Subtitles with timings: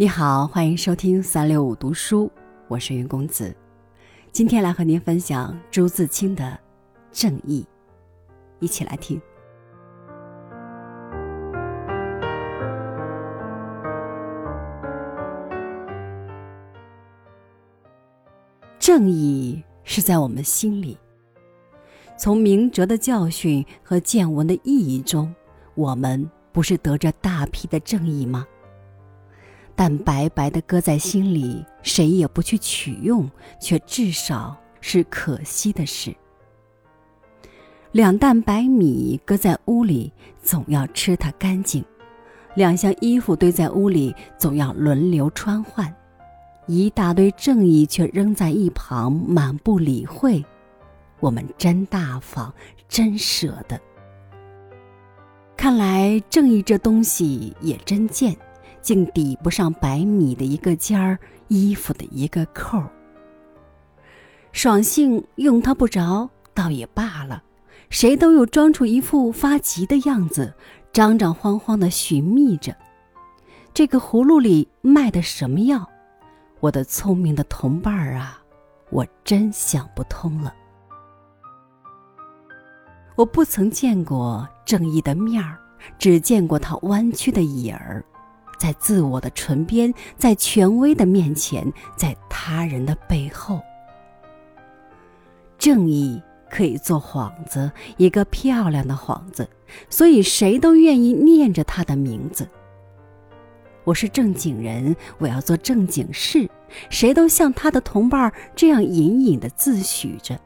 [0.00, 2.32] 你好，欢迎收听三六五读书，
[2.68, 3.54] 我是云公子。
[4.32, 6.42] 今天来和您分享朱自清的
[7.12, 7.62] 《正义》，
[8.60, 9.20] 一起来听。
[18.78, 20.96] 正义是在我们心里。
[22.16, 25.30] 从明哲的教训和见闻的意义中，
[25.74, 28.46] 我们不是得着大批的正义吗？
[29.80, 33.26] 但白白的搁在心里，谁也不去取用，
[33.58, 36.14] 却至少是可惜的事。
[37.92, 40.12] 两担白米搁在屋里，
[40.42, 41.82] 总要吃它干净；
[42.54, 45.90] 两箱衣服堆在屋里，总要轮流穿换。
[46.66, 50.44] 一大堆正义却扔在一旁，满不理会。
[51.20, 52.52] 我们真大方，
[52.86, 53.80] 真舍得。
[55.56, 58.36] 看来正义这东西也真贱。
[58.82, 62.90] 竟抵不上白米的一个尖儿，衣服的一个扣儿。
[64.52, 67.42] 爽性用它不着，倒也罢了。
[67.88, 70.54] 谁都有装出一副发急的样子，
[70.92, 72.74] 张张慌慌的寻觅着。
[73.72, 75.88] 这个葫芦里卖的什么药？
[76.60, 78.40] 我的聪明的同伴儿啊，
[78.90, 80.54] 我真想不通了。
[83.16, 85.58] 我不曾见过正义的面儿，
[85.98, 88.04] 只见过他弯曲的影儿。
[88.60, 93.58] 在自我的唇边，在权威的面前，在他人的背后，
[95.56, 99.48] 正义可以做幌子，一个漂亮的幌子，
[99.88, 102.46] 所以谁都愿意念着他的名字。
[103.84, 106.46] 我是正经人，我要做正经事，
[106.90, 110.38] 谁都像他的同伴这样隐隐的自诩着。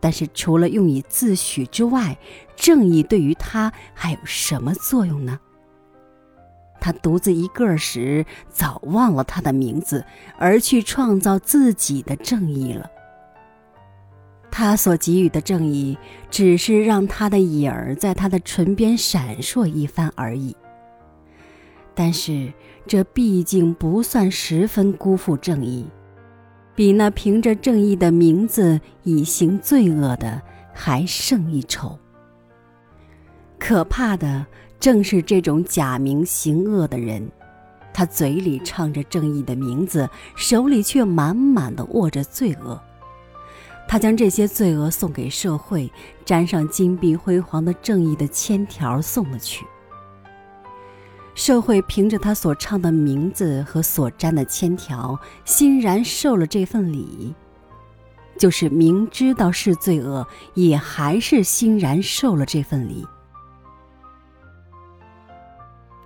[0.00, 2.16] 但是除了用以自诩之外，
[2.56, 5.38] 正义对于他还有什么作用呢？
[6.84, 10.04] 他独自一个时，早忘了他的名字，
[10.36, 12.90] 而去创造自己的正义了。
[14.50, 15.96] 他所给予的正义，
[16.30, 20.54] 只是让他的影儿在他的唇边闪烁一番而已。
[21.94, 22.52] 但是
[22.86, 25.86] 这毕竟不算十分辜负正义，
[26.74, 30.42] 比那凭着正义的名字以行罪恶的
[30.74, 31.98] 还胜一筹。
[33.58, 34.44] 可怕的。
[34.84, 37.26] 正是这种假名行恶的人，
[37.94, 40.06] 他嘴里唱着正义的名字，
[40.36, 42.78] 手里却满满的握着罪恶。
[43.88, 45.90] 他将这些罪恶送给社会，
[46.22, 49.64] 沾上金碧辉煌的正义的签条送了去。
[51.34, 57.34] 社会凭着他所唱的名字和所沾的签条，欣然受了这份礼，
[58.38, 63.06] 就是明知道是罪恶，也还是欣然受了这份礼。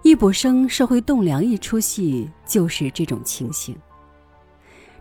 [0.08, 3.76] 易卜生《社会栋梁》一出戏就是这种情形。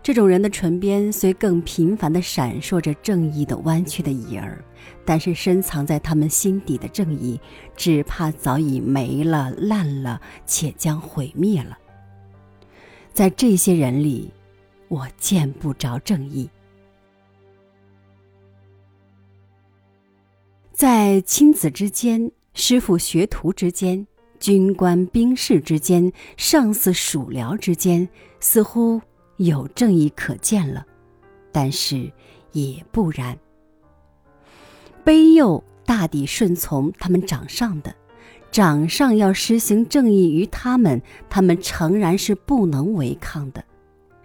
[0.02, 4.62] 这种人的唇边虽更频繁地闪烁着正义的弯曲的影儿，
[5.06, 7.40] 但是深藏在他们心底的正义，
[7.74, 11.78] 只怕早已没了、烂了，且将毁灭了。
[13.14, 14.30] 在这些人里，
[14.88, 16.50] 我见不着正义。
[20.74, 24.06] 在亲子之间，师傅学徒之间。
[24.38, 28.08] 军官兵士之间，上司属僚之间，
[28.40, 29.00] 似乎
[29.36, 30.86] 有正义可见了，
[31.52, 32.10] 但是
[32.52, 33.38] 也不然。
[35.04, 37.94] 卑幼大抵顺从他们掌上的，
[38.50, 43.64] 掌上要施行正义于他们，他们诚然是不能违抗的，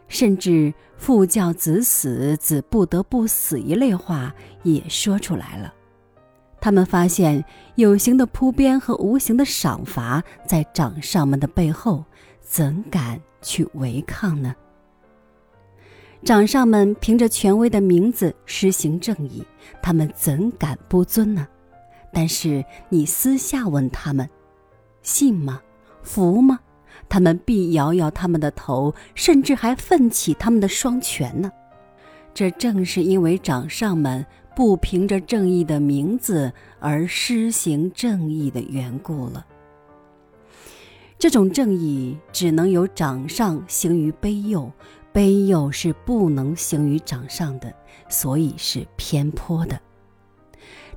[0.07, 5.73] 甚至父教子死，子不得不死一类话也说出来了。
[6.63, 7.43] 他们发现
[7.75, 12.05] 有形的铺边和无形的赏罚在掌上们的背后，
[12.39, 14.55] 怎敢去违抗呢？
[16.23, 19.43] 掌上们凭着权威的名字施行正义，
[19.81, 21.45] 他们怎敢不遵呢？
[22.13, 24.29] 但是你私下问他们，
[25.01, 25.59] 信吗？
[26.01, 26.61] 服吗？
[27.09, 31.51] 他们必摇摇他们的头，甚至还奋起他们的双拳呢。
[32.33, 34.25] 这正是因为掌上们。
[34.55, 39.45] 不凭着正义的名字而施行正义的缘故了。
[41.17, 44.71] 这种正义只能由掌上行于卑幼，
[45.13, 47.73] 卑幼是不能行于掌上的，
[48.09, 49.79] 所以是偏颇的。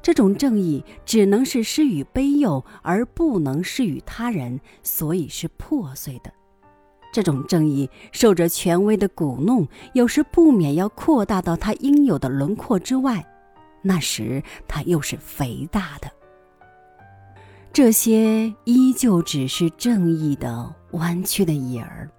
[0.03, 6.33] 这种正义只能是施与卑幼，而不能施与他人，所以是破碎的。
[7.13, 13.25] 这种正义受着权威的鼓弄，有时不免要扩大到他应有的轮廓之外。
[13.87, 16.11] 那时他又是肥大的，
[17.73, 22.11] 这些依旧只是正义的弯曲的影儿，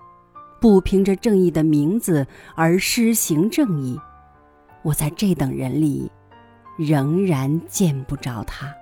[0.61, 2.25] 不凭着正义的名字
[2.55, 3.99] 而施行正义，
[4.81, 6.09] 我在这等人里
[6.77, 8.73] 仍然见不着他。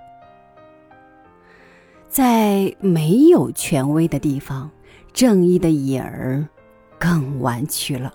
[2.07, 4.69] 在没有权威的地方，
[5.11, 6.47] 正义的影儿
[6.99, 8.13] 更弯曲了。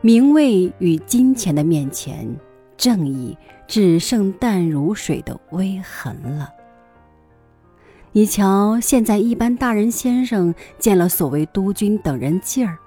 [0.00, 2.28] 名位与金钱的面前，
[2.76, 3.36] 正义
[3.66, 6.52] 只剩淡如水的微痕了。
[8.12, 12.78] 你瞧，现在一般大人先生见了所谓督军等人劲儿，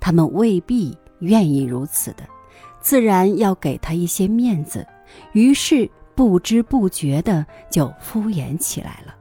[0.00, 2.24] 他们未必愿意如此的，
[2.80, 4.84] 自然要给他一些面子，
[5.32, 9.14] 于是不知不觉的就敷衍起来了。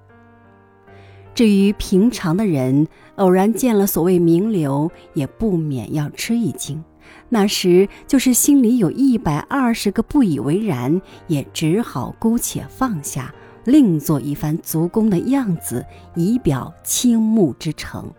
[1.36, 6.84] 至于平常的人，偶然见了所谓名流，也不免要吃一惊，
[7.30, 13.34] 那时就是心里有一百二十个不以为然，也只好姑且放下。
[13.64, 15.86] 另做一番足弓的样子，
[16.16, 18.12] 以表倾慕之诚。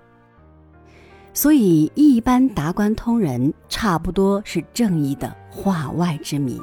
[1.34, 6.60] 所以，一般达官通人差不多是正义的化外之民，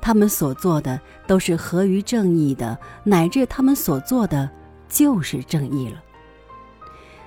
[0.00, 4.48] 他们所做的都是合于正义的，乃至他们所做的
[4.88, 6.02] 就是正义了。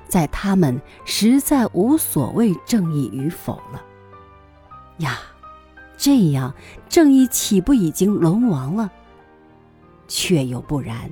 [0.08, 3.84] 在他们实在无所谓正义与否了。
[5.00, 5.20] 呀，
[5.98, 6.54] 这样
[6.88, 8.90] 正义岂不已经沦亡了？
[10.08, 11.12] 却又不然，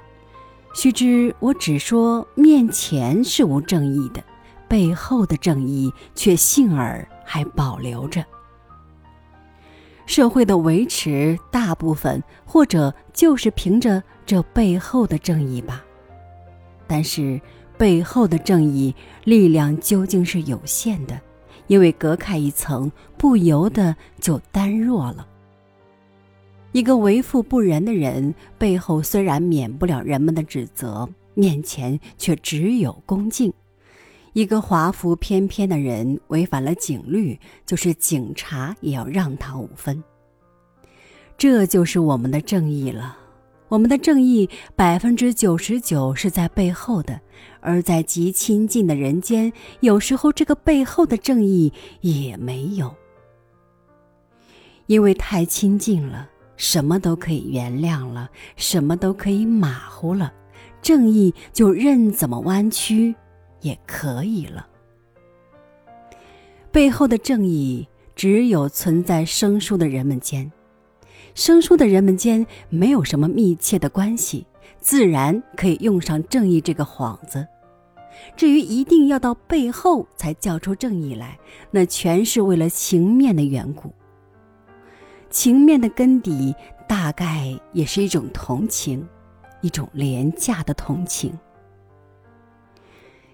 [0.74, 4.24] 须知我只说面前是无正义的，
[4.68, 8.26] 背后的正义却幸而还保留着。
[10.06, 15.84] 社会的维持，大部分或者就是凭着这背后的正义吧。
[16.88, 17.40] 但是
[17.78, 18.96] 背后的正义
[19.26, 21.20] 力量究竟是有限的，
[21.68, 25.28] 因为隔开一层，不由得就单弱了。
[26.74, 33.52] 一个为富不仁的人，背后虽然免不了人们的指责，面前却只有恭敬；
[34.34, 40.04] 一个华服翩翩的人，违反了警律，就是警察也要让他五分。
[41.38, 43.18] 这就是我们的正义了。
[43.70, 47.20] 我们的正义百分之九十九是在背后的，
[47.60, 52.96] 而在极亲近的人间，有时候这个背后的正义也没有，
[54.86, 56.30] 因为太亲近了。
[56.56, 60.34] 什么都可以原谅了，什么都可以马虎了，
[60.82, 63.14] 正义就任怎么弯曲
[63.62, 64.68] 也可以了。
[66.72, 70.52] 背后的正义只有存在生疏的人们间，
[71.38, 74.44] 生疏的人们间没有什么密切的关系，
[74.80, 77.48] 自然可以用上正义这个幌子。
[78.36, 81.38] 至于一定要到背后才叫出正义来，
[81.70, 83.94] 那全是为了情面的缘故。
[85.30, 86.56] 情面的根底，
[86.88, 89.08] 大概也是一种同情，
[89.62, 91.32] 一种廉价的同情。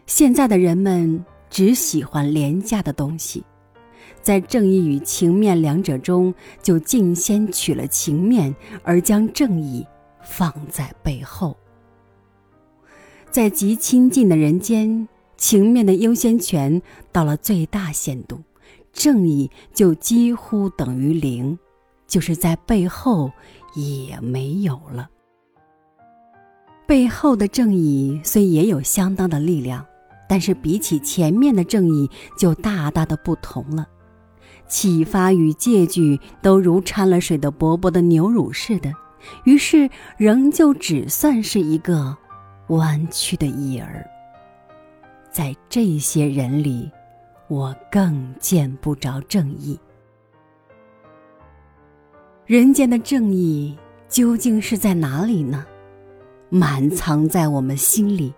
[0.08, 3.46] 现在的人们只喜欢廉价的东西，
[4.24, 6.34] 在正义与情面两者中，
[6.64, 9.86] 就尽先取了情面，而将正义
[10.24, 11.56] 放在背后。
[13.30, 16.82] 在极亲近的人间，情面的优先权
[17.12, 18.42] 到了最大限度，
[18.92, 21.60] 正义就几乎等于零。
[22.06, 23.32] 就是在背后
[23.74, 25.10] 也没有了。
[26.86, 29.84] 背后的正义虽也有相当的力量，
[30.30, 33.88] 但是比起前面的正义就大大的不同了。
[34.74, 38.92] 启发与借据都如掺了水的薄薄的牛乳似的，
[39.44, 39.88] 于是
[40.18, 42.18] 仍旧只算是一个
[42.70, 44.04] 弯曲的影儿。
[45.30, 46.90] 在这些人里，
[47.48, 49.80] 我更见不着正义。
[52.48, 53.78] 人间的正义
[54.10, 55.64] 究竟是在哪里呢？
[56.50, 58.34] 满藏在我们心里，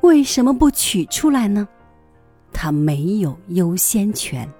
[0.00, 1.68] 为什么不取出来呢？
[2.50, 4.50] 它没有优先权。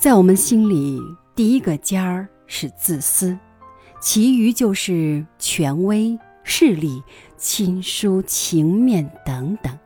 [0.00, 0.98] 在我们心里，
[1.34, 3.38] 第一个尖儿是自私，
[4.00, 7.02] 其余就是权威、势力、
[7.36, 9.78] 亲疏、情面等等。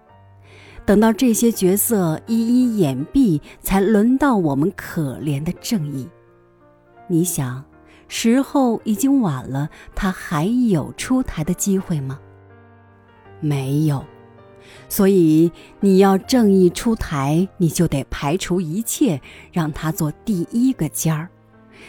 [0.87, 6.09] 等到这些角色一一掩蔽，才轮到我们可怜的正义。
[7.09, 7.65] 你想，
[8.07, 12.21] 时候已经晚了，他还有出台的机会吗？
[13.41, 14.05] 没有，
[14.89, 19.21] 所以你要正义出台，你就得排除一切，
[19.53, 21.29] 让他做第一个尖儿。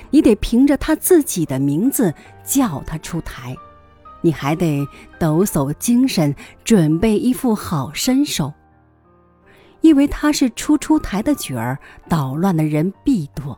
[0.09, 2.13] 你得凭着他自己的名字
[2.43, 3.55] 叫他出台，
[4.21, 4.85] 你还得
[5.19, 8.51] 抖擞精神，准备一副好身手，
[9.81, 11.77] 因为他是初出台的角儿，
[12.09, 13.57] 捣乱的人必多。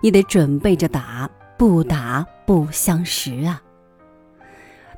[0.00, 1.28] 你得准备着打，
[1.58, 3.60] 不打不相识啊！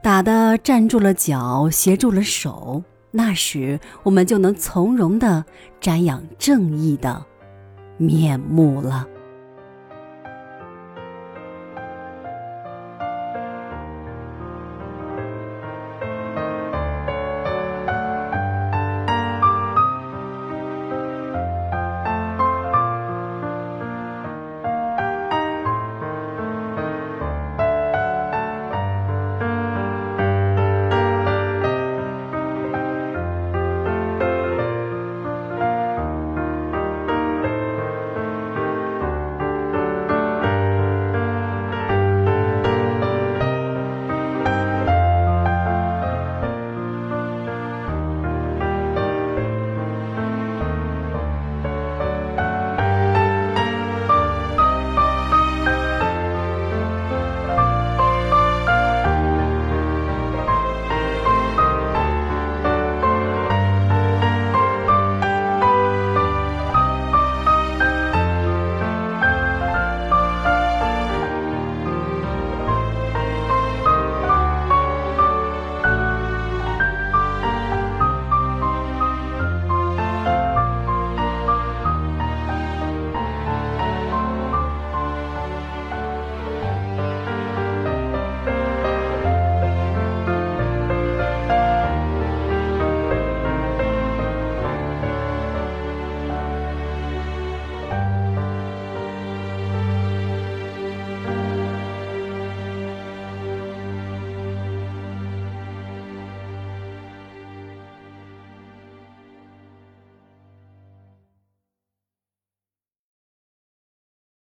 [0.00, 5.44] 打的站住了脚，斜住了手，那时我们就能从容地
[5.80, 7.25] 瞻仰正义的
[7.96, 9.08] 面目了。